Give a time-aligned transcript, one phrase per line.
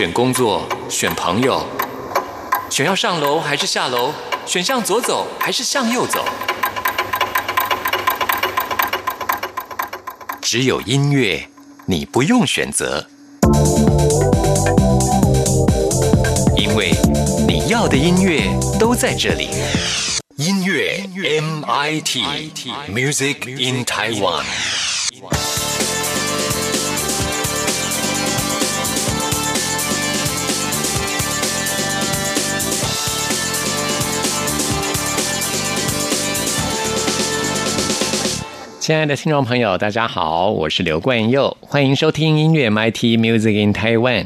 [0.00, 1.62] 选工作，选朋友，
[2.70, 4.14] 选要上楼还是下楼，
[4.46, 6.24] 选向左走还是向右走。
[10.40, 11.46] 只有音乐，
[11.84, 13.06] 你不用选择，
[16.56, 16.94] 因为
[17.46, 18.44] 你要的音乐
[18.78, 19.50] 都在这里。
[20.36, 22.24] 音乐 MIT
[22.88, 24.44] Music in Taiwan。
[38.80, 44.24] 亲爱的听众朋友，大家好，我是刘冠佑，欢迎收听音乐 MIT Music in Taiwan。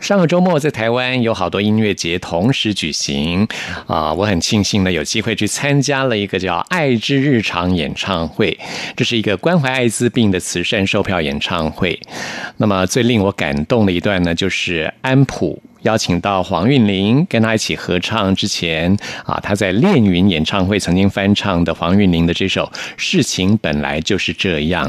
[0.00, 3.46] 上个周末在台湾有好多音乐节同时举行
[3.86, 8.58] 啊，我很庆幸呢有机会去参加了一个叫“爱之日常”演唱会，
[8.96, 11.96] 这是一个关怀艾滋病的慈善售票演唱会。
[12.56, 15.62] 那么最令我感动的一段呢，就是安普。
[15.82, 22.64] 邀请到黄韵玲跟他一起合唱之前啊，他在恋云演唱会曾经翻唱的黄韵玲的这首
[22.96, 24.88] 《事情本来就是这样》。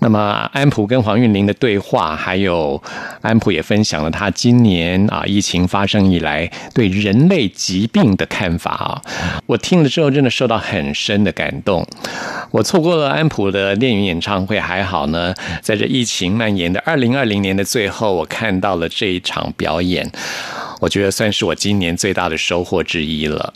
[0.00, 2.82] 那么安普跟黄韵玲的对话，还有
[3.22, 9.02] 安普也分享了他今年啊疫情发生以来对人类疾病的看法啊。
[9.46, 11.86] 我听了之后真的受到很深的感动。
[12.50, 20.05] 我错过了安普的恋云演唱会，还好呢，在这疫情蔓延的二零二零年的最后，我看到了这一场表演。
[20.80, 23.52] 我觉得算是我今年最大的收获之一了。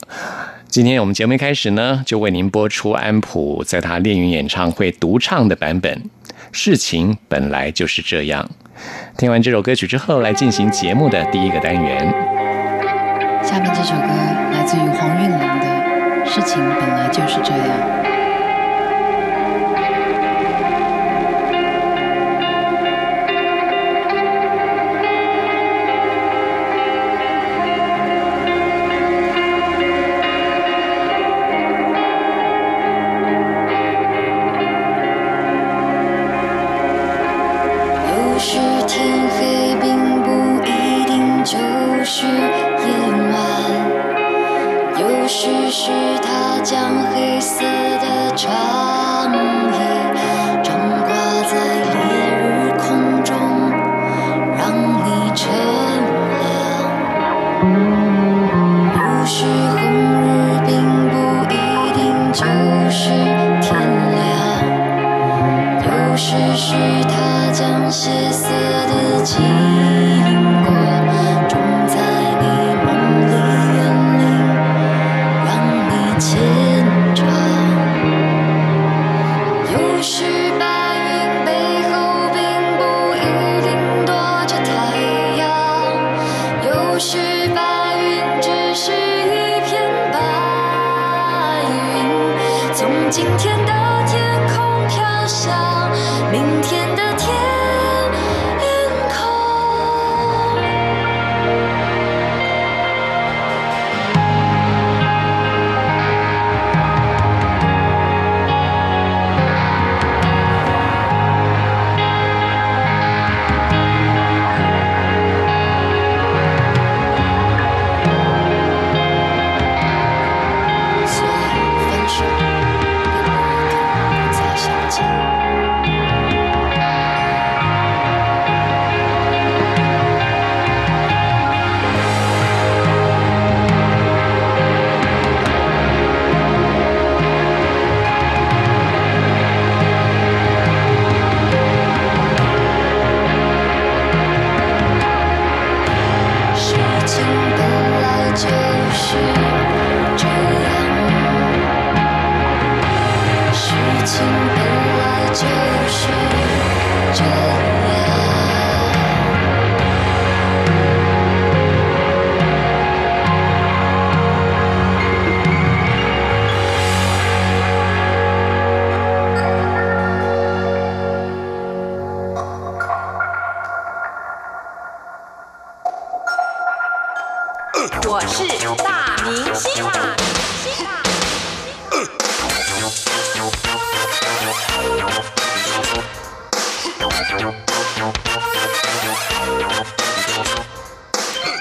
[0.68, 6.02] 今天我们节目一开始呢，就为您播出安普在他恋云演唱会独唱的版本。
[6.52, 8.48] 事情本来就是这样。
[9.18, 12.08] 听完这首歌曲之后，来进行节目的第一个单元。
[13.42, 14.06] 下面这首歌
[14.52, 15.66] 来自于黄韵玲的
[16.28, 17.96] 《事情本来就是这样》。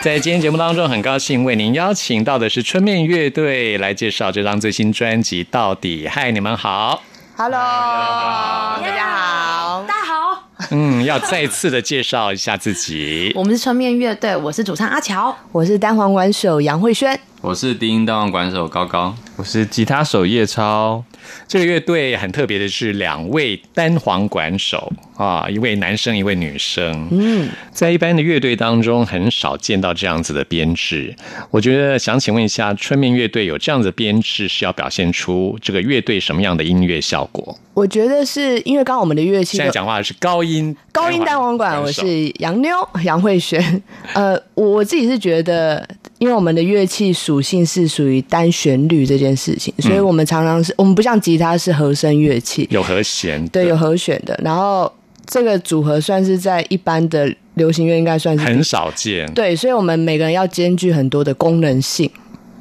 [0.10, 5.44] 在今天节目当中，很高兴为您邀请到的是春面乐队来介绍这张最新专辑。
[5.44, 7.04] 到底，嗨，你们好
[7.38, 13.32] ，Hello，大家好，大家好，嗯，要再次的介绍一下自己。
[13.38, 21.04] 我们是春面乐队，我是主唱阿乔，我是单簧管手杨慧轩，我是低音单簧管手高高，我是吉他手叶超。
[21.48, 27.10] 这个乐队很特别的是，两位单簧管手啊，一位男生，一位女生。
[27.12, 31.14] 嗯，在一般的乐队当中，很少见到这样子的编制。
[31.52, 37.60] 我觉得想请问一下，春面乐队有这样子的编制，是要表现出这个乐队什么样的音乐效果？
[37.74, 42.72] 我觉得是因为刚刚我们的乐器现在讲话的是高音高音单簧管，我是杨妞
[43.04, 43.84] 杨慧璇。
[44.14, 45.86] 呃，我自己是觉得。
[46.20, 54.38] 因为我们的乐器属性是属于单旋律这件事情，所以我们常常是我们不像吉他是和声乐器，有和弦，对，有和弦的。
[54.44, 54.92] 然后
[55.30, 62.10] 这个组合算是在一般的流行乐应该算是很少见，对，所以我们每个人要兼具很多的功能性，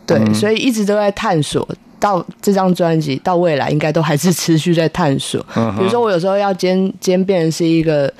[0.07, 1.67] 对，所以一直都在探索。
[2.01, 5.41] 到这张专辑到未来应该都还是持续在探索。
[5.55, 8.13] 比如说我有时候要兼兼变是一个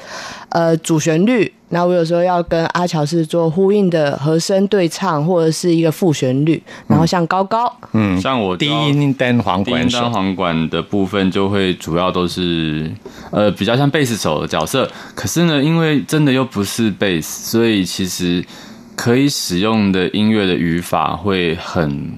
[0.49, 6.63] 呃主旋律，然后我有时候要跟阿乔是做呼应的和声对唱，或者是一个副旋律。
[6.87, 12.91] 然后像高高，嗯，像我低音单簧管单簧管的部分就会主要都是
[13.31, 14.91] 呃比较像贝斯手的角色。
[15.15, 18.45] 可是呢，因为真的又不是贝斯，所以其实
[18.97, 22.13] 可以使用的音乐的语法会很。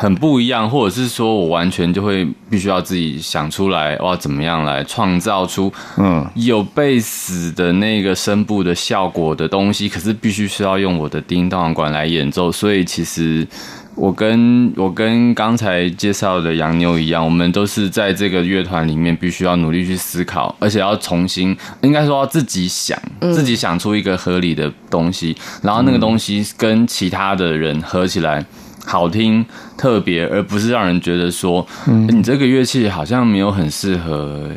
[0.00, 9.88] 很不一样，或者是说我完全就会必须要自己想出来，哇，怎么样来创造出嗯有贝斯的那个声部的效果的东西？
[9.88, 13.44] 可是必须需要用我的低音单簧管来演奏，所以其实
[13.96, 22.96] 我跟我跟刚才介绍的洋妞一样，我们都是在这个乐团里面必须要努力去思考，而且要重新应该说自己想，
[23.32, 28.46] 自己想出一个合理的东西，然后那个东西跟其他的人合起来。
[28.88, 29.44] 好听
[29.76, 31.64] 特别，而不是让人觉得说，
[32.08, 34.48] 你这个乐器好像没有很适合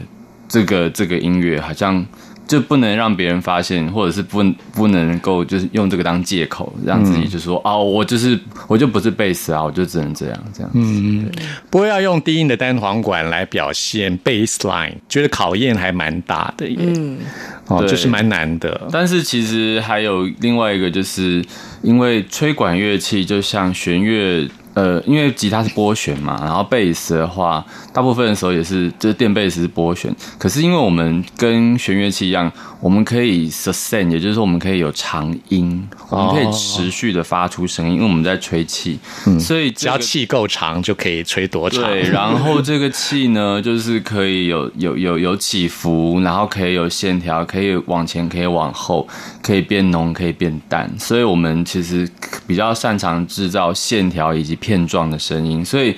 [0.47, 2.05] 这个这个音乐，好像
[2.51, 4.43] 就不能让别人发现，或者是不
[4.73, 8.37] 不能够就是用这个当借口，让自己就说哦，我就是
[8.67, 10.69] 我就不是贝斯啊，我就只能这样这样。
[10.73, 11.31] 嗯，
[11.69, 16.75] 不会要用低音的单簧管来表现 bass line，觉得考验还蛮大的耶。
[16.79, 17.19] 嗯，
[17.67, 18.89] 哦，就是蛮难的。
[18.91, 21.41] 但是其实还有另外一个就是。
[21.83, 24.47] 因为吹管乐器就像弦乐。
[24.73, 30.15] 呃，因为吉他是拨弦嘛，然后贝斯的话，大部分的时候也是就是电贝斯是拨弦。
[30.37, 32.51] 可是因为我们跟弦乐器一样，
[32.81, 38.97] 我们可以 sustain，也就是说我们可以有长音，我们可以持续的发出声音，因为我们在吹气，
[39.39, 41.83] 所以只要气够长就可以吹多长。
[41.83, 49.07] 对，然后这个气呢， 就是可以有有有有起伏，然后可以有线条，可以往前，可以往后，
[49.41, 50.89] 可以变浓，可以变淡。
[50.97, 52.09] 所以我们其实
[52.47, 54.51] 比较擅长制造线条以及。
[54.61, 55.95] 片状的声音，所以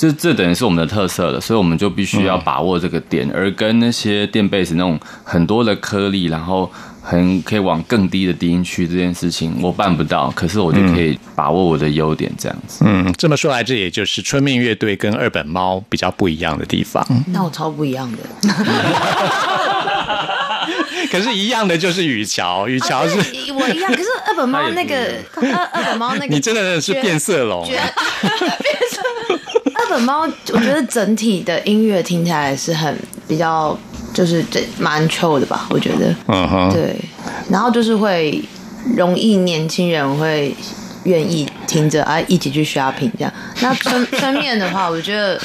[0.00, 12.82] 这这等于是我们的特色了，所以我们就必须要把握这个点，而跟那些电贝斯那种很多的颗粒，然后很可以往更低的低音区这件事情，我办不到，可是我就可以把握我的优点，这样子。
[12.86, 17.06] 嗯，这么说来，这也就是春面乐队跟二本猫比较不一样的地方。
[17.26, 18.18] 那我超不一样的。
[21.12, 23.18] 可是，一样的就是雨桥，雨桥是
[23.52, 23.92] 我一样。
[23.92, 24.94] 可是二本猫那个
[25.36, 27.66] 二二本猫那个，你真的是 变色龙。
[27.66, 27.78] 变
[28.90, 29.02] 色。
[29.90, 30.20] 二本猫，
[30.52, 32.96] 我觉得整体的音乐听起来是很
[33.26, 33.76] 比较，
[34.14, 35.66] 就是这蛮 chill 的吧？
[35.70, 36.94] 我觉得，嗯哼，对。
[37.50, 38.40] 然后就是会
[38.94, 40.54] 容易年轻人会
[41.04, 43.32] 愿意听着啊，一起去 shopping 这样。
[43.60, 45.40] 那春春 面的话，我觉得。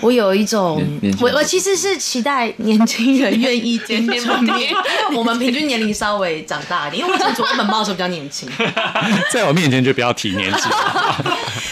[0.00, 0.82] 我有一种，
[1.20, 4.28] 我我其实是期待年轻人愿意见面，因
[4.58, 4.74] 为
[5.14, 7.00] 我们平均年龄稍微长大一点。
[7.00, 8.48] 因为我前主本猫的时候比较年轻，
[9.30, 10.60] 在我面前就不要提年纪。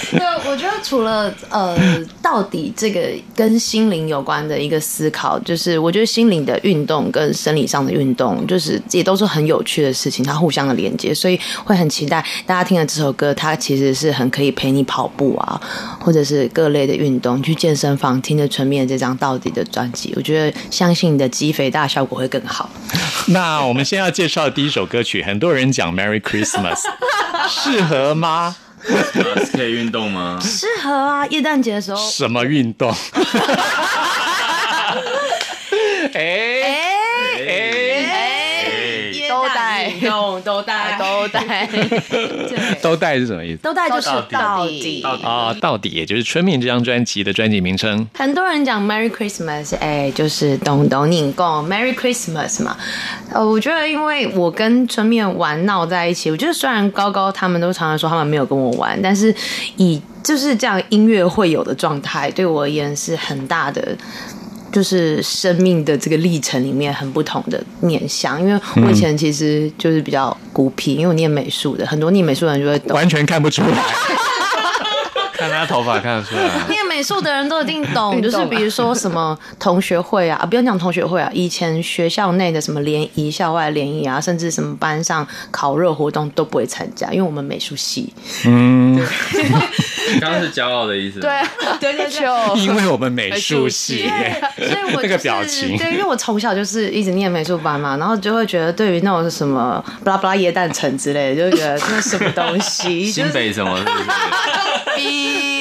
[0.51, 1.79] 对，我觉得除了呃，
[2.23, 15.61] 到底这个跟心灵有关的一个思考，就是我觉得心灵的运动跟生理上的运动，就是也都是很有趣的事情，它互相的连接，所以会很期待大家听了这首歌，它其实是很可以陪你跑步啊，
[16.01, 18.21] 或者是各类的运动，去健身房。
[18.21, 22.69] 听着纯面这张到底的专辑，我觉得相信你的肌肥大效果会更好。
[23.29, 26.79] 那我们先要介绍的第一首歌曲，很多人讲 Merry Christmas，
[27.49, 28.57] 适合吗？
[29.53, 30.39] 可以运动吗？
[30.43, 32.11] 适合啊，耶诞节的时候。
[32.11, 32.93] 什么运动？
[36.15, 36.50] 哎。
[36.50, 36.50] 都
[41.33, 41.69] 带
[42.83, 43.63] 都带，是什么意思？
[43.63, 48.07] 都带就是到底啊，到底也就是春面这张专辑的专辑名称。
[48.15, 52.77] 很多人讲 Merry Christmas，哎，就是懂懂你共 Merry Christmas 嘛。
[53.33, 59.35] 呃，我觉得因为我跟春面玩闹在一起，我觉得虽然高高他们都常常说他们没有跟我玩，但是
[59.77, 63.97] 以就是这样音乐会有的状态，对我而言是很大的。
[64.73, 73.69] 就是生命的这个历程里面很不同的面相，因为我以前其实就是比较孤僻，因为我念美术的，很多念美术的人就会完全看不出来。
[75.41, 88.13] 看他头发看得出来，念美术的人都一定懂，就是比如说什么同学会啊，不用讲同学会啊，以前学校内的什么联谊、校外联谊啊，甚至什么班上烤肉活动都不会参加，因为我们美术系。
[88.45, 89.03] 嗯，
[90.21, 91.21] 刚刚是骄傲的意思。
[91.21, 91.41] 对
[91.81, 94.07] 对对对，因为我们美术系，
[94.59, 103.83] 所以我 那个表情，对，因为我从小就是一直念美术班嘛，然后就会觉得对于那种什么巴拉巴拉椰蛋城之类的，就觉得这是什么东西，新北什么。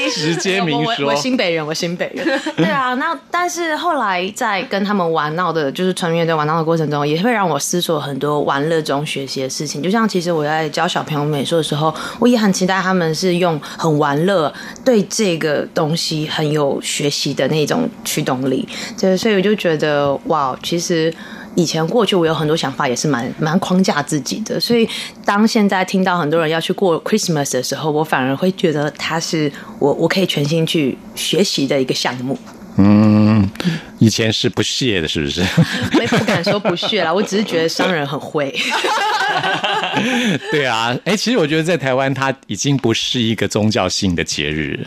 [0.09, 2.25] 直接明说，我新北人，我新北人。
[2.57, 9.81] 对啊，那但是后来在跟他们玩闹的，就是纯乐队玩闹的过程中，也会让我思索很多玩乐中学习的事情。
[9.81, 18.67] 就像其实我在教小朋友美术的时候，我也很期待他们是用很玩乐，对这个东西很有学习的那种驱动力。
[18.97, 21.13] 就所以我就觉得，哇，其实。
[21.55, 24.87] 以前过去我有很多想法，也是蛮蛮框架自己的，所以
[25.25, 32.37] 当现在听到很多人要去过 Christmas 的时候，我反而会觉得它是我我可以全心去学习的一个项目。
[32.77, 33.49] 嗯，
[33.97, 35.41] 以前是不屑的，是不是？
[35.95, 38.55] 我也不敢说不屑啦，我只是觉得商人很会。
[40.51, 44.79] 对啊，哎，其实我觉得在台湾，它已经不是一个宗教性的节日，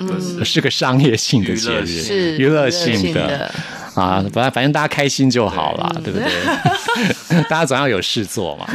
[0.42, 3.52] 是个商业性的节日，是娱乐性的。
[3.94, 7.42] 啊，反正反正大家开心就好了，对不对？
[7.48, 8.66] 大家总要有事做嘛。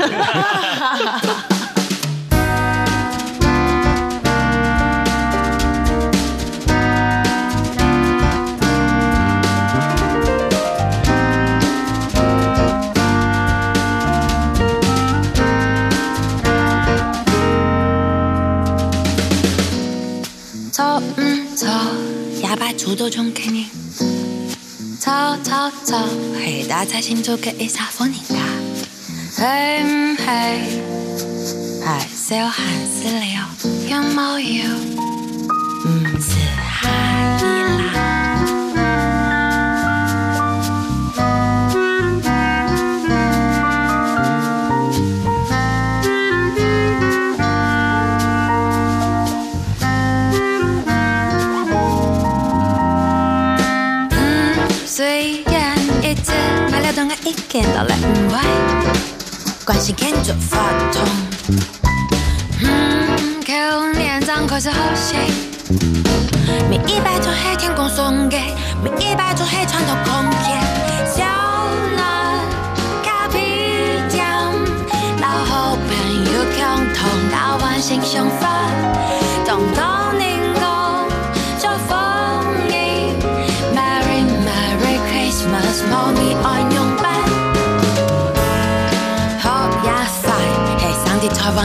[20.72, 21.68] 错唔错，
[22.44, 23.66] 也摆出多种概念。
[25.08, 25.98] 吵吵吵，
[26.36, 28.44] 嘿，大财星座给一啥风景啊？
[29.38, 30.26] 嘿唔嘿，
[31.82, 33.50] 还是有还是了，
[33.88, 34.66] 有冇有？
[35.86, 36.20] 唔
[57.28, 58.40] 一见到来无外，
[59.66, 61.04] 关心看着发痛。
[62.64, 63.52] 嗯，口
[63.98, 65.18] 脸上可是好戏，
[66.70, 68.40] 每一百种黑天空送给，
[68.82, 70.24] 每一百种黑穿透空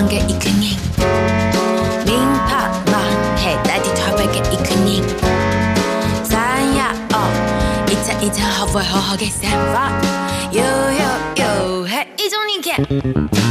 [0.09, 0.61] 给一个人，
[2.05, 2.99] 名牌嘛，
[3.37, 5.03] 系代替台北嘅一个人。
[6.25, 7.17] 三亚哦，
[7.89, 9.91] 一层一层好会好好嘅想法，
[10.53, 11.03] 哟哟
[11.37, 13.42] 哟，嘿，一种人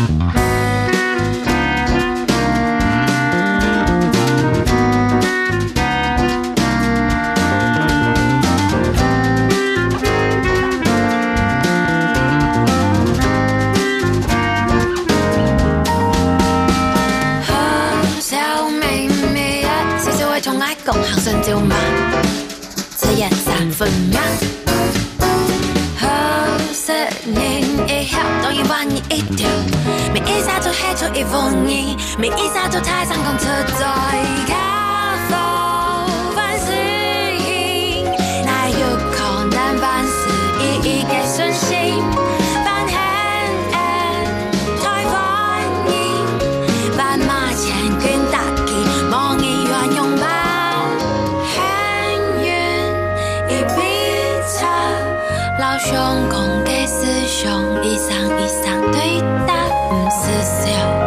[23.86, 24.22] 人三分秒。
[25.98, 26.08] 好
[26.74, 26.92] 十
[27.30, 29.50] 年以后，当然万你一条。
[30.14, 33.46] 每一下都黑出一封印，每一下都太上公车
[33.80, 34.81] 在
[55.86, 61.01] 伤，空的思想，一生一生对答，不思想。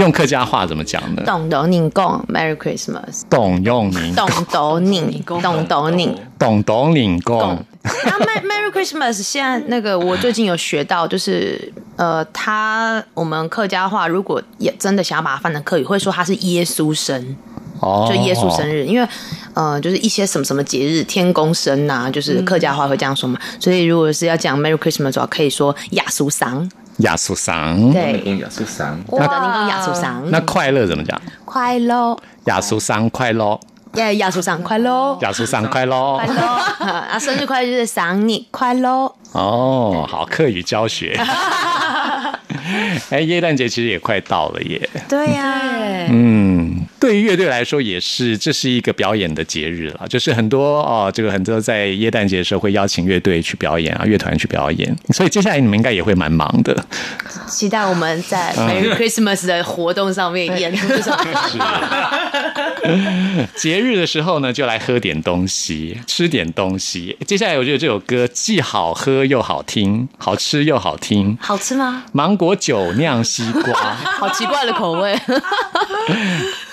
[0.00, 1.22] 用客家话怎么讲呢？
[1.26, 7.66] 懂懂你共 Merry Christmas，懂用你懂懂你懂懂你懂懂领共共。。
[7.82, 17.36] 然后 Merry Merry Christmas 现在那个我最近有学到，就是呃，他我们客家话如果也真的想要把它翻成客语，会说它是耶稣生。
[17.80, 19.08] 哦就耶稣生日，因为
[19.54, 23.38] 呃，就是一些什么什么节日，天公生呐、就是客家话会这样说嘛。
[23.58, 27.92] 所以如果是要讲 Merry Christmas 的话，可以说亚苏桑，亚苏桑。
[27.92, 31.20] 对，公雅是三，我的那个亚苏桑，那快乐怎么讲？
[31.44, 33.58] 快乐，亚苏桑快乐，
[33.94, 36.26] 耶，亚苏桑快乐，亚苏桑快乐快。
[36.26, 36.42] 乐
[36.86, 37.18] 啊！
[37.18, 41.18] 生日快乐就是赏你快乐，哦，好，课语教学。
[43.10, 44.88] 哎，耶诞节其实也快到了耶。
[45.08, 45.60] 对呀、
[46.08, 46.59] 嗯，
[47.00, 50.06] 对于乐队来说也是，这是一个表演的节日了。
[50.06, 54.94] 就是很多哦，这个很多在耶诞节的时候会邀请乐队去表演啊，乐团去表演。
[55.14, 56.76] 所以接下来你们应该也会蛮忙的。
[57.48, 61.24] 期待我们在 Merry Christmas 的活动上面演出这首歌。
[63.56, 67.16] 节日的时候呢，就来喝点东西，吃点东西。
[67.26, 71.38] 接下来我觉得这首歌既好喝又好听，好吃又好听。
[71.40, 72.04] 好吃吗？
[72.12, 75.18] 芒果酒酿西瓜， 好奇怪的口味。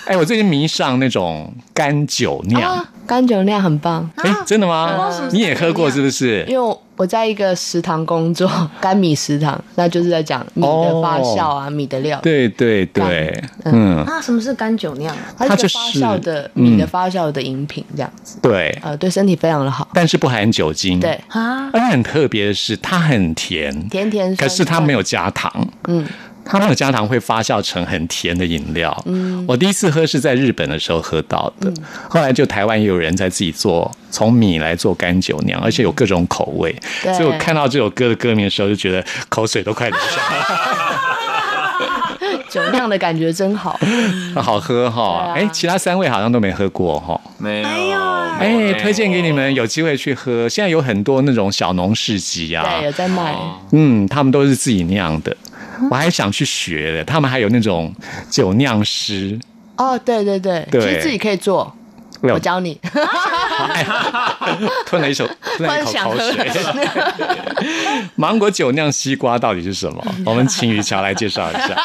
[0.08, 2.62] 哎，我最近迷上那种干酒酿。
[2.62, 4.90] 啊，干酒酿很棒，哎、真的吗？
[5.32, 6.42] 你也喝过是不是？
[6.48, 8.50] 因为我我在一个食堂工作，
[8.80, 12.18] 干米食堂，那就是在讲米的发酵啊，米的料。
[12.22, 15.14] 对对对，嗯，啊，什么是干酒酿？
[15.36, 19.86] 它它就是是发酵的嗯米的发酵的饮品，这样子，对，呃，对身体非常的好。
[19.92, 20.98] 但是不含酒精。
[20.98, 25.52] 对，，啊，而且很特别的是，它很甜，甜甜酸可是它没有加糖。
[25.86, 26.02] 嗯，
[26.48, 28.96] 它没有加糖会发酵成很甜的饮料。
[29.06, 31.70] 嗯，我第一次喝是在日本的时候喝到的，
[32.08, 36.74] 后来就台湾也有人在自己做，从米来做干酒酿，而且有各种口味。
[37.02, 40.38] 对所以我看到这首歌的歌名的时候，就觉得口水都快流下来
[42.50, 43.78] 酒酿的感觉真好。
[44.34, 45.32] 了，好喝哈。
[45.36, 47.20] 哎、其他三位好像都没喝过哈。
[47.36, 48.00] 没有，
[48.40, 50.48] 哎，推荐给你们，有机会去喝。
[50.48, 53.34] 现在有很多那种小农市集啊，对，有在卖。
[53.72, 55.36] 嗯，他们都是自己酿的。
[55.90, 57.94] 我还想去学的，他们还有那种
[58.30, 59.38] 酒酿师，
[59.76, 61.74] 哦，对对对，对其实自己可以做，
[62.20, 62.78] 我我教你。
[62.82, 63.86] 哎
[64.86, 66.50] 吞了一手，吞了一口口水。
[68.16, 70.04] 芒果酒酿西瓜到底是什么？
[70.26, 71.76] 我们请雨乔来介绍一下。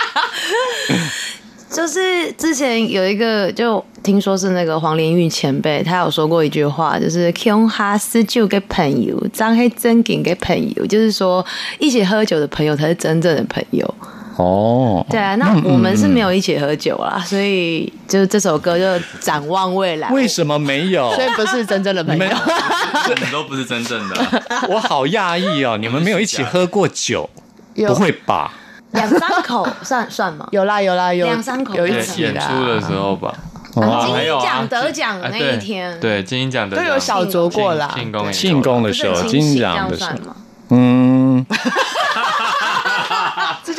[1.73, 11.43] 就是之前有一个，就听说是那个黄连玉前辈，他有说过一句话，就是“穷哈斯酒给朋友，张黑真给给朋友”，就是说
[11.79, 13.91] 一起喝酒的朋友才是真正的朋友。
[14.35, 20.09] 哦，对啊，那我们是没有一起喝酒啦，所以就是这首歌就展望未来。
[20.11, 21.11] 为什么没有？
[21.15, 23.31] 所以不是真正的朋友你们。
[23.31, 24.65] 都不是真正的啊。
[24.69, 27.27] 我好讶异哦，你们没有一起喝过酒，
[27.87, 28.53] 不会吧？
[28.93, 30.47] 两三口算算吗？
[30.51, 31.25] 有啦有啦有。
[31.25, 31.75] 两三口。
[31.75, 33.33] 有一起演出的啦，时候吧，
[33.75, 36.85] 哦金还有啊鹰奖得奖那一天，对金鹰奖得奖。
[36.85, 37.91] 都有小酌过啦。
[37.95, 40.35] 庆功庆功的时候，不是很金鹰奖的时候，算吗？
[40.69, 42.12] 嗯，这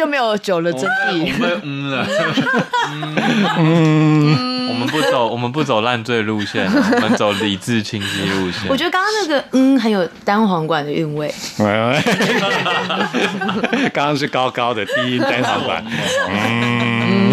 [0.04, 1.38] 就没有酒的真我谛。
[1.38, 2.06] 们嗯了，
[4.68, 8.68] 我们不走，我们不走烂醉路线，我们走理智清晰路线。
[8.68, 11.32] 我觉得刚刚那个 嗯很有单簧管的韵味，
[13.94, 15.82] 刚刚是高高的低音单簧管。
[16.28, 17.32] 嗯，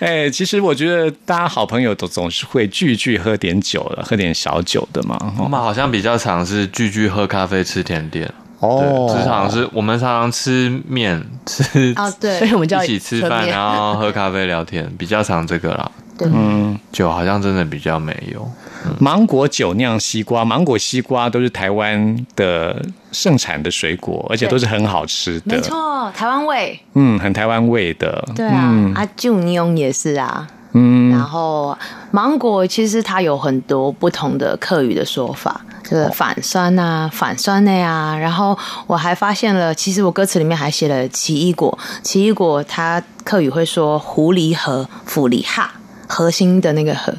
[0.00, 5.16] 哎，其实我觉得大家好朋友都总是会聚聚喝点酒的，喝点小酒的嘛。
[5.38, 8.30] 我们好像比较常是聚聚喝咖啡、吃甜点。
[8.60, 15.90] 哦对，时常是我们常常吃面，吃啊，对所以我们叫一起吃饭，然后喝咖啡聊天，比较常这个啦。
[16.18, 18.50] 对，嗯，酒好像真的比较没有。
[18.98, 25.56] 芒果酒酿西瓜，芒果西瓜都是台湾的盛产的水果，而且都是很好吃的。
[25.56, 28.28] 没，错，台湾味，嗯，很台湾味的。
[28.34, 30.48] 对啊嗯，啊，酒酿也是啊。
[30.72, 31.10] 嗯。
[31.10, 31.76] 然后
[32.10, 45.72] 芒果其实它有很多不同的客语的说法，就是反酸啊、反酸的呀、然后我还发现了，其实我歌词里面还写了奇异果，奇异果它客语会说狐狸核、腐狸哈，
[46.06, 47.12] 核心的那个核。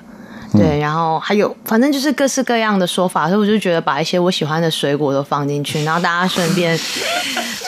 [0.52, 6.76] 对，然后还有，反正就是各式各样的说法，所以我就觉得把一些我喜欢的水果都放进去，然后大家顺便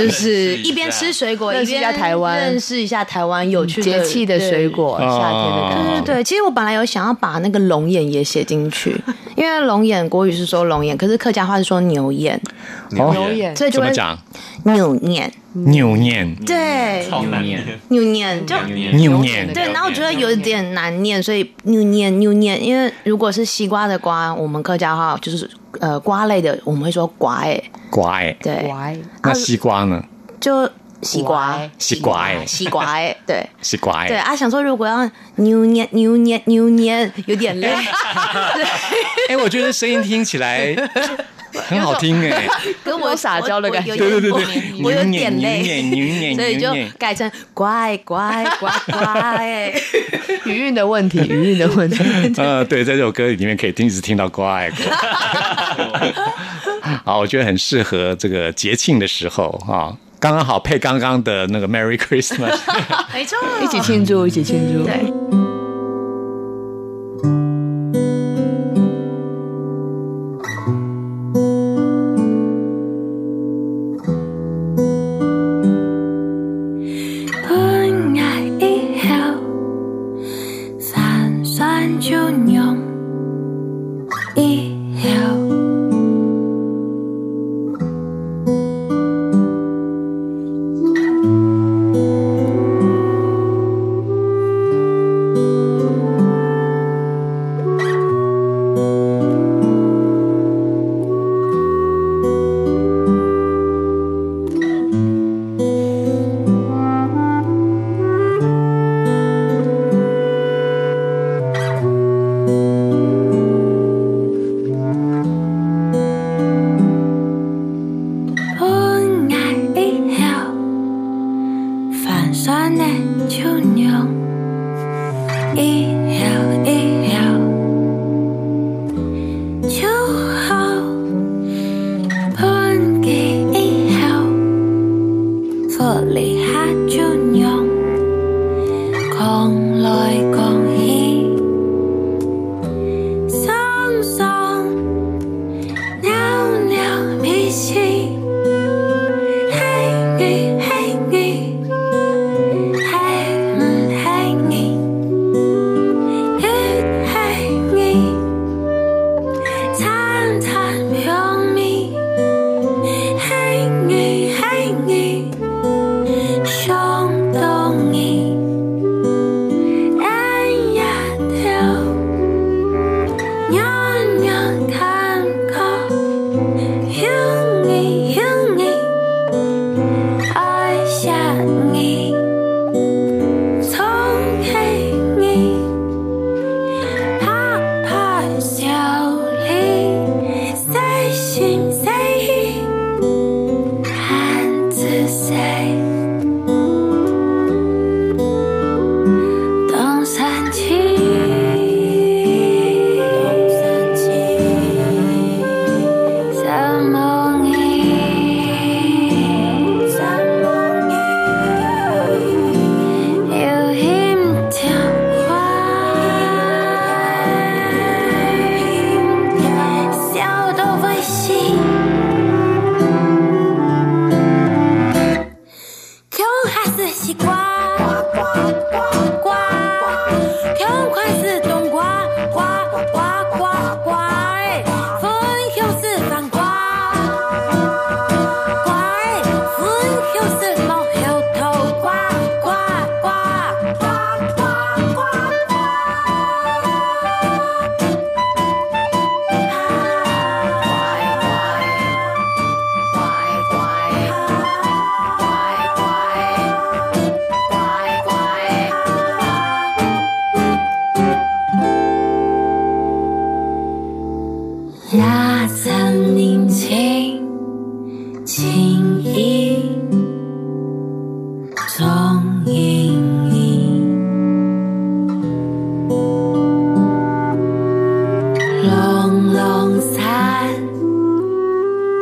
[0.01, 2.37] 就是一边吃水果，一下边台湾。
[2.39, 5.83] 认识一下台湾有趣的节气的水果，夏天的感觉。
[5.83, 8.95] 对对对，其实我本来有想要把那个龙眼也写进去，
[9.35, 12.39] 因为龙眼国语是说龙眼，可是客家话是说牛眼，
[12.97, 13.55] 哦牛眼。
[13.55, 14.17] 所以就会讲？
[14.63, 17.59] 牛眼，扭念，对，好难念，
[17.89, 19.51] 牛念就扭念。
[19.51, 30.03] 对，然后我觉得有点难念，所以牛念牛念，因为如果是西瓜的瓜，我们客家话就是呃瓜类的，我们会说瓜哎，瓜哎，对，乖，那西瓜呢？
[30.39, 30.69] 就
[31.01, 37.69] 西瓜，西瓜哎，西瓜哎， 对，西瓜对啊，想说如果要扭捏、扭捏、扭捏有点累，
[39.29, 40.75] 哎，我觉得声音听起来
[41.71, 42.47] 很好听哎，
[42.83, 49.73] 跟我撒娇的感觉，对对对对，我有点累，所以就改成乖乖乖乖，
[50.45, 52.03] 语 韵的问题，语韵的问题，
[52.37, 56.13] 呃，对，在这首歌里面可以一直听到乖乖，
[57.05, 59.95] 好，我觉得很适合这个节庆的时候啊。
[60.21, 62.55] 刚刚好配刚刚的那个 Merry Christmas，
[63.11, 65.40] 没错，一起庆祝，一起庆祝，对。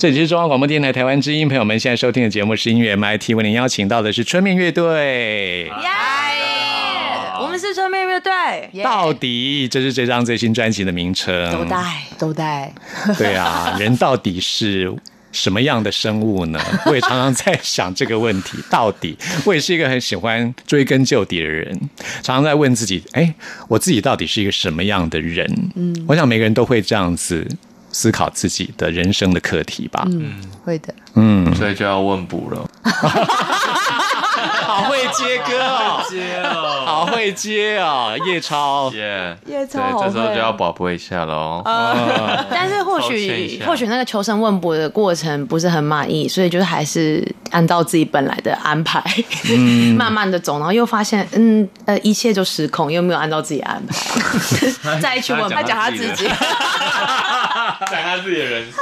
[0.00, 5.66] 这里是中央广播电台台湾之音，朋友们现在收听的节目是音乐 MIT，为您邀请到的是春面乐队。
[5.66, 5.90] 耶！
[7.38, 8.32] 我们是春面乐队。
[8.82, 11.52] 到底这是这张最新专辑的名称？
[11.52, 12.72] 都带都带。
[13.18, 14.90] 对啊， 人到底是
[15.32, 16.58] 什么样的生物呢？
[16.86, 18.56] 我也常常在想这个问题。
[18.72, 21.78] 到底，我也是一个很喜欢追根究底的人，
[22.22, 23.34] 常常在问自己：哎，
[23.68, 25.46] 我自己到底是一个什么样的人？
[25.76, 27.46] 嗯，我想每个人都会这样子。
[27.92, 30.04] 思考自己的人生的课题吧。
[30.06, 30.94] 嗯，会的。
[31.14, 32.70] 嗯，所以就要问补了。
[34.80, 41.62] 好会接歌哦，接哦，好会接哦，叶超， 耶，叶超，这时候就要保护一下喽。
[42.50, 49.02] 但是或许或许那个求神问卜的过程不是很满意，所以就是还是按照自己本来的安排，
[49.96, 53.96] 慢慢的走，然后又发现，嗯呃，一切就失控，又没有按照自己安排。
[55.00, 58.80] 再一起问，他讲他自己，讲他自己的人生。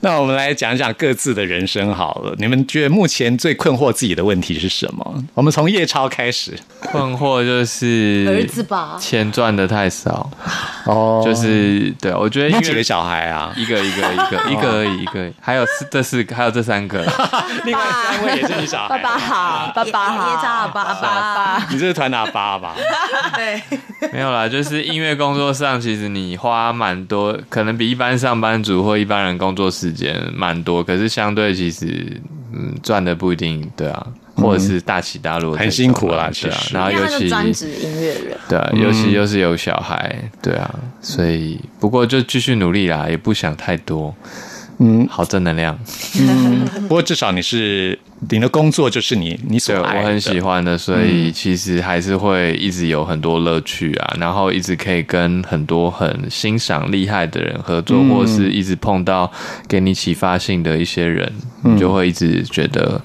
[0.00, 2.34] 那我们来讲讲各自的人生好了。
[2.38, 5.24] 你们觉得目前最困惑自己的问题是什么？
[5.34, 6.58] 我们从叶超开始。
[6.80, 10.28] 困惑就是儿子吧，钱赚的太少。
[10.86, 15.30] 哦，就是对，我觉得几个小孩啊，一个一个一个 一个而已，一个。
[15.40, 17.04] 还有四这四个，还有这三个，
[17.64, 18.88] 另外三位也是你小孩。
[18.88, 21.66] 爸爸好， 爸爸好，叶超爸爸。
[21.70, 22.74] 你这是团打爸吧？
[23.36, 23.62] 对，
[24.12, 32.20] 没有啦，就是音乐工作上，其实你花蛮多，可能比一般上班族或一般人工作时间蛮多，可是相对其实。
[32.52, 34.06] 嗯，赚的不一定对啊，
[34.36, 36.58] 或者是大起大落，很辛苦啦，对啊。
[36.72, 44.14] 然后尤其专职音乐人，对啊，尤其又是有小孩，对啊，所以不过就继续努力啦，也不想太多。
[44.82, 45.78] 嗯，好正能量。
[46.18, 47.98] 嗯，不过至少你是
[48.30, 59.30] 你的工作就是你你所爱，我很喜欢的，所以其实还是会一直有很多乐趣啊，然后一直可以跟很多很欣赏厉害的人合作，或是一直碰到
[59.68, 61.30] 给你启发性的一些人，
[61.62, 62.98] 你就会一直觉得。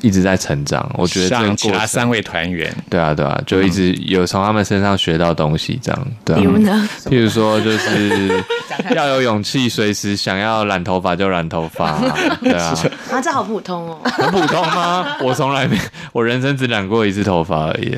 [0.00, 6.06] 一直在成长，我觉得像其他三位团员，对啊，对啊，就一直有从他们身上学到东西，这样。
[6.24, 6.88] 比如呢？
[7.06, 8.44] 譬如说，就是
[8.94, 11.98] 要有勇气，随时想要染头发就染头发，
[12.42, 12.74] 对啊。
[13.10, 13.98] 啊，这好普通哦。
[14.04, 15.16] 很普通吗？
[15.20, 15.76] 我从来没，
[16.12, 17.96] 我人生只染过一次头发而已。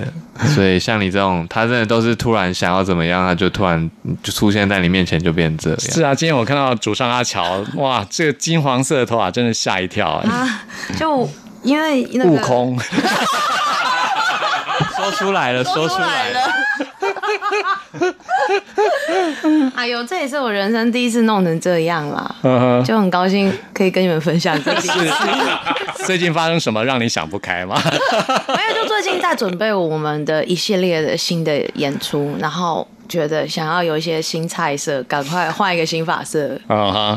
[0.54, 3.90] 所以像你这种，他真的都是突然想要怎么样，他就突然
[4.22, 5.80] 就出现在你面前，就变这样。
[5.80, 10.62] 是啊，今天我看到主唱阿乔，哇，这个金黄色的头发真的吓一跳啊！
[10.98, 11.28] 就。
[11.62, 12.78] 因为那悟空
[14.96, 16.40] 说出来了，说出来了。
[19.74, 22.34] 哎呦，这也是我人生第一次弄成这样啦，
[22.84, 25.12] 就很高兴可以跟你们分享这件事。
[26.06, 27.80] 最近发生什么让你想不开吗？
[28.48, 36.58] 没有，就最近在准备我们的一系列的新的演出，然后觉得想要有一些新菜色，赶快换一个新发色，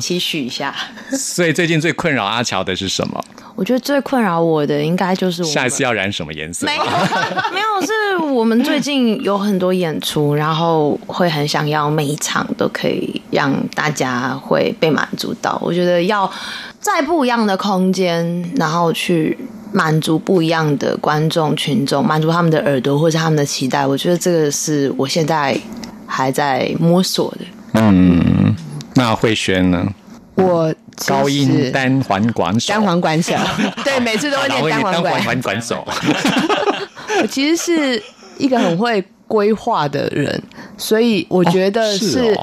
[0.01, 0.73] 期许一下。
[1.11, 3.23] 所以最近最困扰阿乔的是什么？
[3.55, 6.65] 我觉得最困扰我的应该就是我下一次要染什么颜色？
[6.65, 15.59] 没有，没有，是我们最近有很多演出，然后会很想要每一场都可以让大家会被满足到。
[15.61, 16.29] 我觉得要
[16.79, 19.37] 在不一样的空间，然后去
[19.71, 23.85] 满足不一样的观众群众，满足他们的耳朵或者他们的期待。
[23.85, 25.55] 我觉得这个是我现在
[26.07, 27.45] 还在摸索的。
[27.73, 28.55] 嗯，
[28.95, 29.87] 那慧轩呢？
[30.35, 30.73] 我
[31.07, 33.33] 高音单簧管手，单簧管手，
[33.83, 35.41] 对，每次都会念单簧管。
[35.41, 35.87] 管手。
[37.21, 38.03] 我其实是
[38.37, 40.41] 一个很会规划的人，
[40.77, 42.37] 所以我觉得是，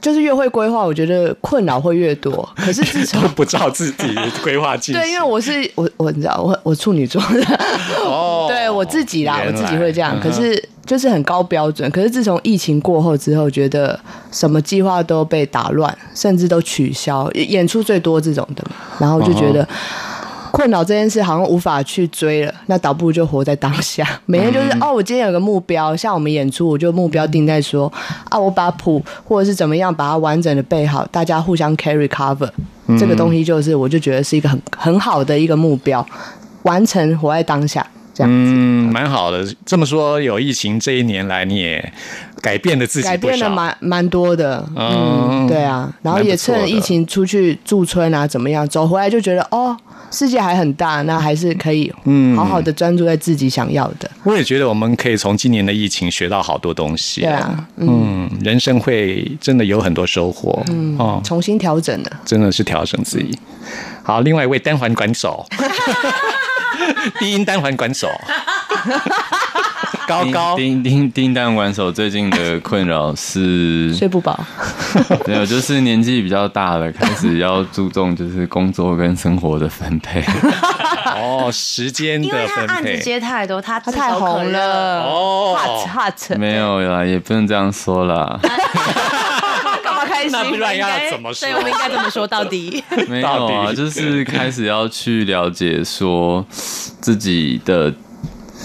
[0.00, 2.48] 就是越会规划，我觉得困扰会越多。
[2.56, 7.60] 可是自 从不照自己规划进，对，因为我是我我你知道，我我处女座的，
[8.04, 10.62] 哦，对我自己啦，我自己会这样，可是。
[10.88, 14.00] 就是很高标准，可是自从疫情过后之后，觉得
[14.32, 18.64] 什么计划都被打乱，甚至都取消，演出最多这种的，
[18.98, 19.68] 然后就觉得
[20.50, 27.92] 困扰这件事好像无法去追了，那倒不如就活在当下， 每天就是哦，我今天有个目标，像我们演出，我就目标定在说
[28.30, 32.48] 啊，我把谱或者是怎么样把它完整的背好，大家互相 carry cover，
[32.98, 36.04] 这个东西就是我就觉得是一个很很好的一个目标，
[36.62, 37.86] 完成活在当下。
[38.26, 39.46] 嗯，蛮好的。
[39.66, 41.92] 这么说，有疫情这一年来，你也
[42.40, 44.66] 改变了自己，改变了蛮蛮多的。
[44.74, 45.92] 嗯，对啊。
[46.02, 48.66] 然后也趁疫情出去驻村啊，怎么样？
[48.68, 49.76] 走回来就觉得哦，
[50.10, 54.10] 世界还很大，那还是可以嗯好好的专注在自己想要的。
[54.24, 57.20] 我也觉得我们可以从今年的疫情学到好多东西。
[57.20, 60.62] 对啊，嗯，人生会真的有很多收获。
[60.68, 63.38] 嗯，哦，重新调整的，真的是调整自己。
[64.02, 65.44] 好，另外一位单环管手。
[67.18, 68.08] 低音单环管手，
[70.06, 74.38] 高高低低低音单环管手最近的困扰是 睡不饱。
[75.26, 80.22] 没有，就是年纪比较大了，开始要注重就是工作跟生活的分配。
[81.16, 82.98] 哦，时间因为他案子的分配。
[82.98, 88.38] 接太多，他他太红了哦，hot hot，没有啦，也不能这样说啦。
[90.30, 92.82] 那不然要怎么说对，我们应该怎么说到底。
[93.08, 97.92] 没到有啊，底就是开始要去了解说自己的，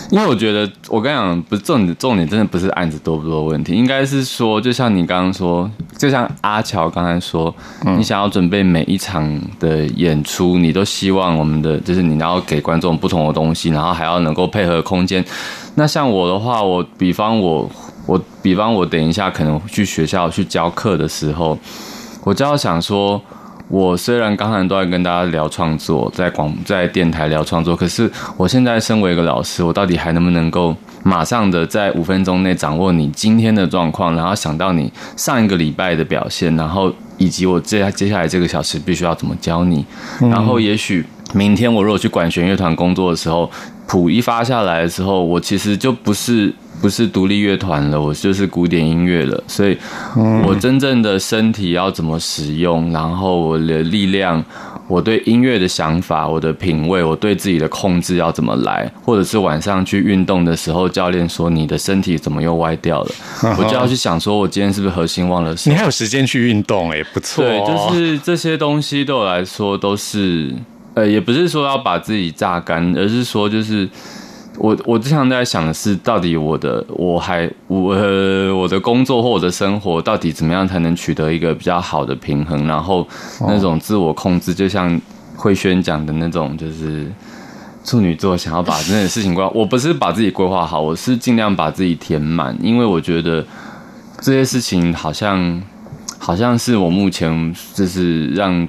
[0.09, 7.53] 因为我觉得我跟你讲不是重点，重点真的不是案子多不多的问题，应该是说，就像你刚刚说，就像阿乔刚才说，
[7.97, 15.23] 你想要准备每一场的演出，你都希望我们的就是你要给观众不同的东西，然后还要能够配合空间。
[15.75, 17.69] 那像我的话，我比方我
[18.05, 21.57] 我比方我等一下可能去学校去教课的时候，
[22.23, 23.21] 我就要想说，
[23.69, 39.85] 我虽然刚才都在跟大家聊创作，在广在电台聊创作，可是我现在身为一个老师，我到底还能不能够马上的在五分钟内掌握你今天的状况，然后想到你上一个礼拜的表现，然后以及我接接下来这个小时必须要怎么教你，
[40.19, 43.49] 然后也许明天我如果去管弦乐团工作的时候，
[43.87, 46.53] 谱一发下来的时候，我其实就不是
[46.83, 49.41] 不是独立乐团了，我就是古典音乐了。
[49.47, 49.77] 所以，
[50.45, 54.43] 我真正的身体要怎么使用，然后我的力量，
[54.89, 63.11] 我对音乐的想法，我的品味，我对自己的控制要怎么来，或者是晚上去运动的时候，教练说你的身体怎么又歪掉了，
[63.57, 67.87] 我就要去想说，我今天是不是核心忘了你还有时间去运动，哎，不错、对，哦。
[67.89, 70.53] 就是这些东西对我来说都是，
[70.95, 73.87] 呃，也不是说要把自己榨干，而是说就是
[74.57, 83.07] 我我经常在想的是，到底我的我还我、呃、我的工作或我的生活到底怎么样才能取得一个比较好的平衡，然后
[83.41, 84.99] 那种自我控制，就像
[85.35, 87.11] 慧轩讲的那种，就是。
[87.85, 93.45] 处女座想要把这件事情规划， 我不是把自己规划好，我是尽量把自己填满，因为我觉得
[94.21, 95.61] 这些事情好像
[96.17, 98.65] 好像是我目前就是让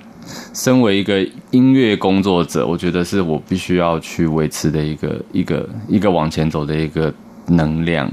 [0.53, 7.15] 身为一个音乐工作者，我觉得是我必须要去维持的一个一个一个往前走的一个
[7.47, 8.11] 能量。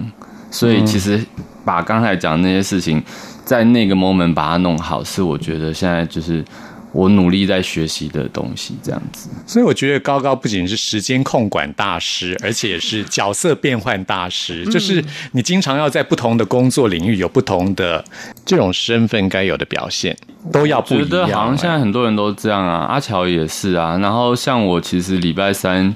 [0.52, 1.20] 所以其实
[1.66, 3.02] 把刚才讲那些事情，
[3.44, 6.46] 在那个 moment 把它弄好，是我觉得现在就是
[6.94, 9.30] 我努力在学习的东西，这样子。
[9.48, 14.66] 所以我觉得高高不仅是时间控管大师，而且也是角色变换大师。
[14.66, 18.04] 就是你经常要在不同的工作领域有不同的
[18.46, 20.18] 这种身份该有的表现，
[20.52, 21.30] 都要不一觉样。
[21.30, 23.98] 得好像现在很多人都这样啊，阿乔也是啊。
[24.00, 25.96] 然后像我，其实礼拜三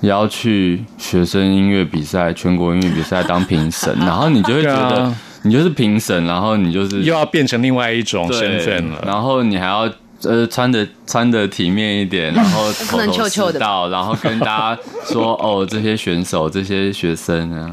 [0.00, 9.02] 也要去学生音乐比赛、全国音乐比赛当评审， 然后你就会觉得你就是评审，然后你就是又要变成另外一种身份了。
[9.04, 9.92] 然后你还要。
[10.22, 17.70] 呃，穿的穿的体面一点， 然后不能头头臭臭的是道，然后跟大家说 哦，这些选手、这些学生啊，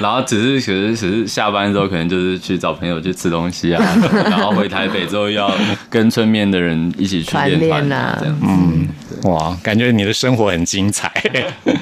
[0.00, 3.82] 然后只是只是只是下班之后可能就是去找朋友去吃东西啊，
[4.26, 5.50] 然后回台北之后要
[5.88, 8.88] 跟村面的人一起去团练团啊这样子，嗯
[9.22, 11.10] 哇，感觉你的生活很精彩。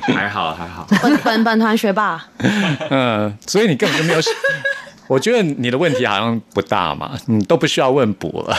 [0.02, 0.86] 还好还好。
[1.02, 2.24] 本本本团学霸，
[2.90, 4.20] 嗯，所以你根本就没有。
[5.06, 8.56] 我觉得你的问题好像不大嘛，你都不需要问补了。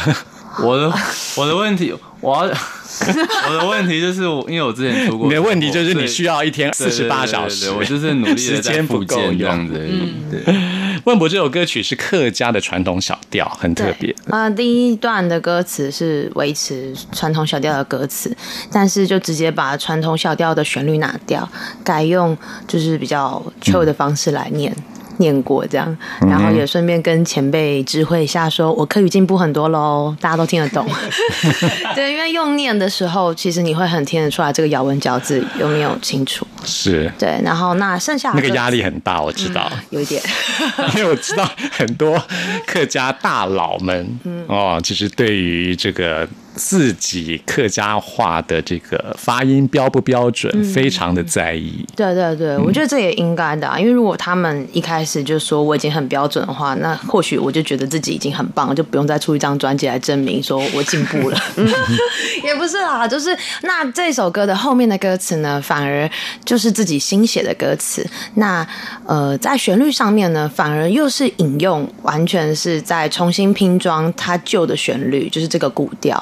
[0.63, 0.93] 我的
[1.35, 2.43] 我的问题，我要
[3.49, 9.67] 我的问题就是我，因为我之前出过，你的问题就是你需要要一天四十八小时，我就是努力的时间不够用。
[9.67, 10.13] 子而已。
[10.31, 10.55] 对，
[11.03, 14.15] 问补这首歌曲是客家的传统小调，很特别。
[14.29, 18.33] 啊、第一段的歌词是维持传统小调的歌词，
[18.71, 21.47] 但是就直接把传统小调的旋律拿掉，
[21.83, 24.73] 改用就是比较 chill 的方式来念。
[25.17, 30.87] 念过这样，然后也顺便跟前辈知会一下说，我课语进步很多喽，大家都听得懂。
[31.95, 36.45] 对，因为用念的时候，其实你会很听得出来这个咬文嚼字有没有清楚。
[36.63, 40.21] 是对，然后那剩下那个压力很大，我知道，有一点。
[40.95, 42.21] 因为我知道很多
[42.65, 51.85] 客家大佬们，哦，其实对于这个自己客家话的这个发音标不标准，非常的在意。
[51.95, 61.37] 对对对，我觉得这也应该的、啊，因为如果他们一开始就说我已经很标准的话，那或许我就觉得自己已经很棒了，就不用再出一张专辑来证明说我进步了。
[62.43, 66.09] 也不是啦，就是那这首歌的后面的歌词呢，反而
[66.43, 68.05] 就是自己新写的歌词。
[68.35, 68.65] 那
[69.05, 76.15] 呃，在旋律上面呢，反而又是引用，完全是在重新拼装它旧的旋律，就是这个古调。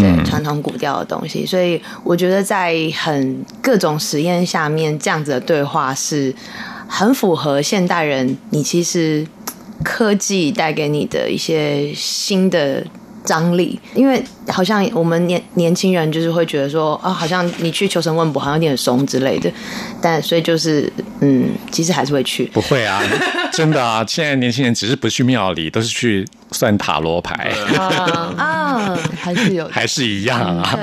[0.00, 6.34] 对传统古调的东西，所以我觉得在很各种实验下面，这样子的对话是
[6.88, 9.26] 很符合现代人你其实
[9.84, 12.84] 科技带给你的一些新的
[13.24, 19.50] 张力，因为好像我们年年轻人就是会觉得说啊，好像你去求神问卜好像有点怂之类的，
[20.00, 20.90] 但所以就是
[21.20, 22.44] 嗯，其实还是会去。
[22.52, 23.02] 不会啊，
[23.52, 27.52] 真的啊，现在年轻人只是不去庙里，都是去算塔罗牌
[28.36, 30.78] 啊，还是有，还是一样啊，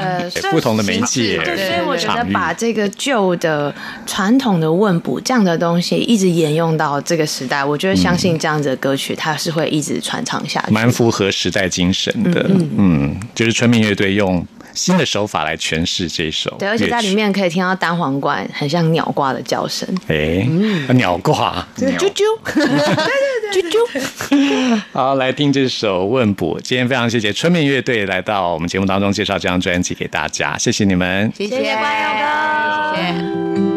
[0.52, 1.42] 不同的媒介。
[1.44, 3.74] 对，所以我觉得把这个旧的
[4.06, 12.46] 传统的问卜这样的东西一直沿用到这个时代，我觉得相信这样子的歌曲它是会一直传唱下去，蛮符合时代精神的。
[12.78, 14.46] 嗯，就是春明乐队用。
[14.74, 20.46] 新的手法来诠释这首，对，而且在里面可以听到单簧管很像鸟挂的叫声，哎，
[20.96, 22.76] 鸟挂，啾啾，对对
[23.54, 24.82] 对，啾啾。
[24.92, 26.60] 好，来听这首《问卜》。
[26.62, 33.02] 今天非常谢谢春眠乐队来到我们节目当中介绍这张专辑给大家，谢谢你们，谢谢关友哥，谢
[33.70, 33.75] 谢。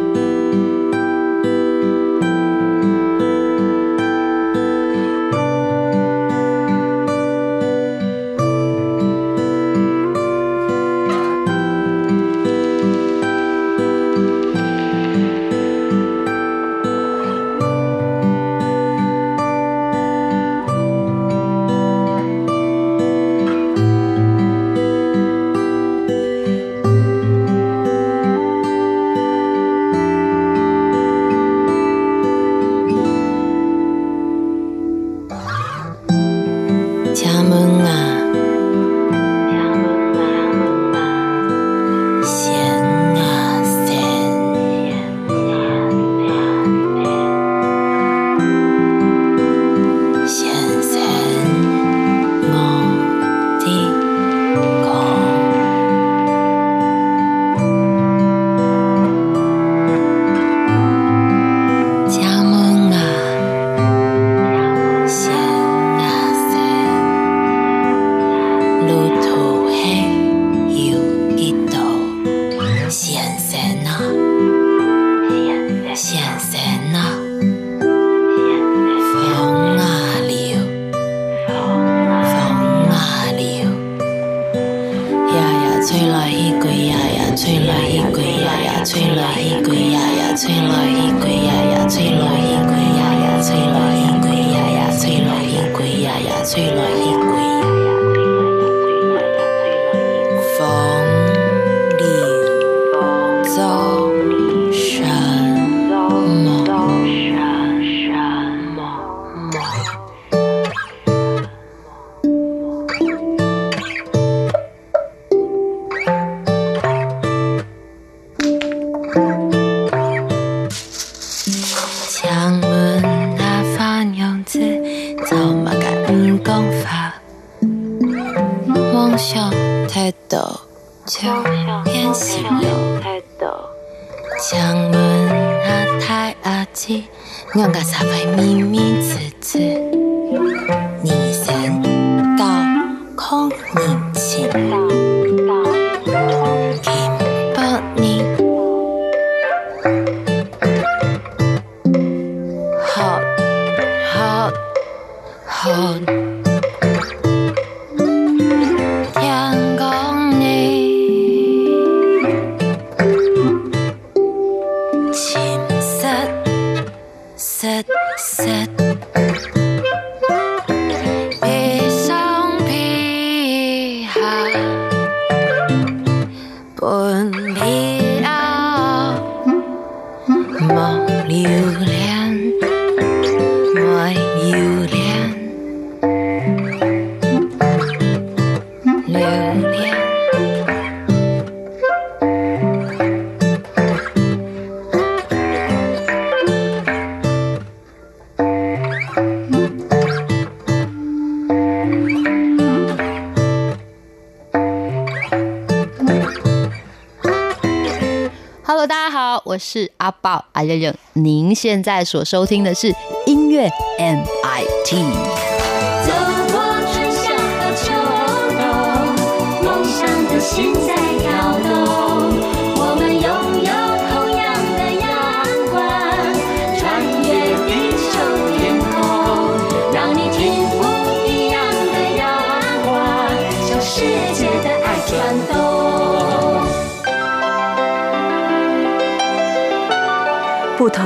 [209.70, 212.90] 是阿宝阿认认，您现在所收听的是
[213.26, 215.47] 音乐 MIT。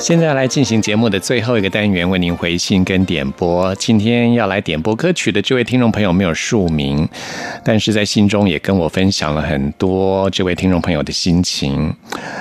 [0.00, 3.74] 现在来进行节目的最后一个单元，为您回信跟点播。
[3.74, 7.06] 今天要来点播歌曲的这位听众朋友没有署名，
[7.62, 11.94] 但是在信中也跟我分享了很多这位听众朋友的心情。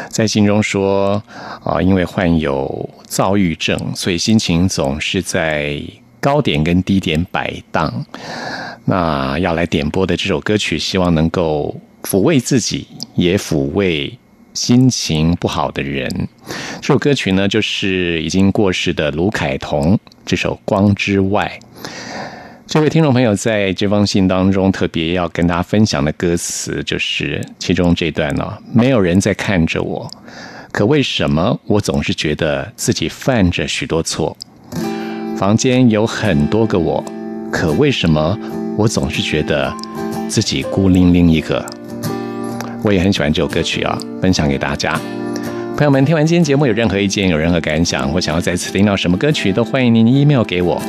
[0.10, 1.22] 在信中说，
[1.62, 5.84] 啊，因为患有躁郁症，所以心情总是在
[6.22, 8.06] 高点跟低点摆荡。
[8.86, 14.18] 那要来点播的这首歌曲，希望能够抚慰自己，也抚慰。
[14.54, 16.28] 心情不好的人，
[16.82, 21.60] 这首歌曲呢，就是已经过世的卢凯彤这首《光之外》。
[22.68, 30.10] 这位听众朋友在这封信当中特别要跟大家分享的歌词，就是其中这段呢：没有人在看着我，
[30.72, 34.36] 可为什么我总是觉得自己犯着许多错？
[35.38, 37.04] 房间有很多个我，
[37.52, 38.38] 可为什么
[38.78, 39.74] 我总是觉得
[40.28, 41.66] 自己孤零零一个？
[42.84, 45.00] 我也很喜欢这首歌曲啊，分享给大家。
[45.76, 50.82] 朋友们，听完今天节目有任何意见、有任何感想，或想要再次听到什么歌曲，都欢迎您 email 给我。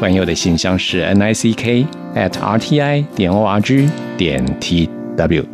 [0.00, 1.86] 关佑的信箱是 n i c k
[2.16, 5.44] at r t i 点 o r g 点 t w。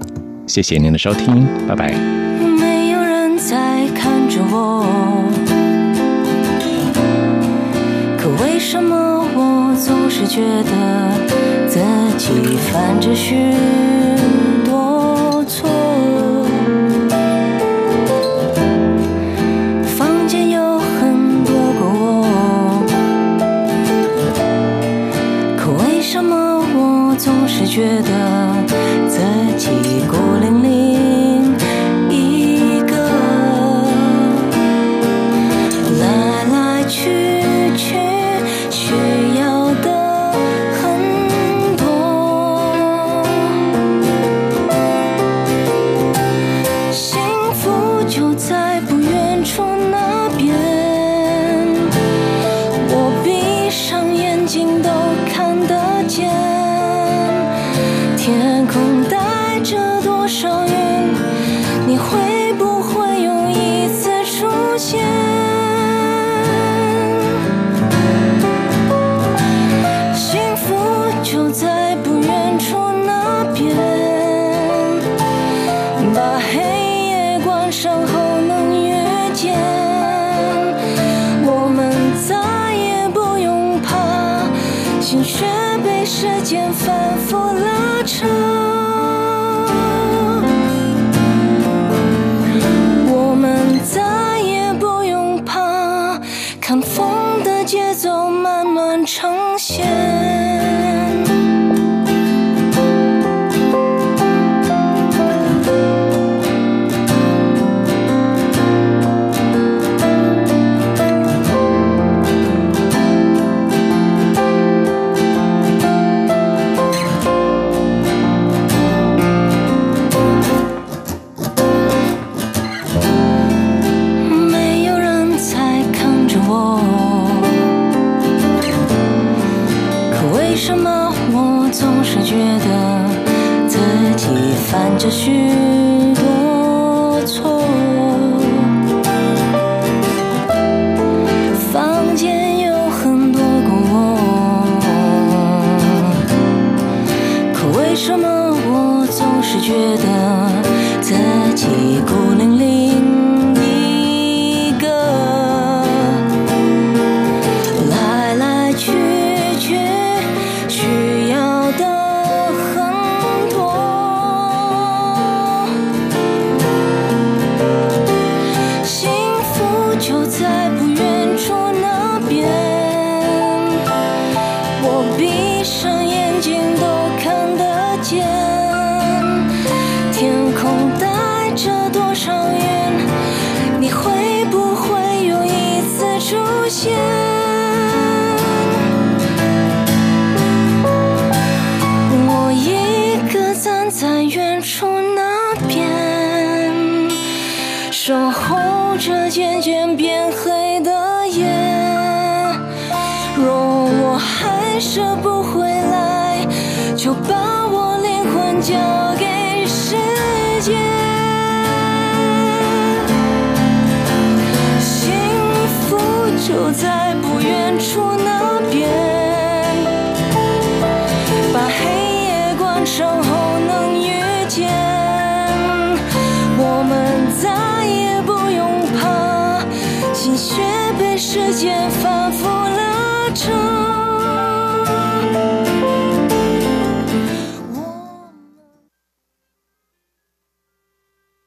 [0.47, 1.93] 谢谢您的收听，拜拜。
[2.59, 3.57] 没有人在
[3.95, 4.87] 看着我，
[8.17, 8.97] 可为什么
[9.35, 10.71] 我总是觉得
[11.67, 11.79] 自
[12.17, 13.37] 己犯着许？
[27.69, 28.18] 觉得